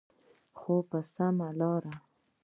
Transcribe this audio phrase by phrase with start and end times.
[0.59, 1.93] خو په سمه لاره.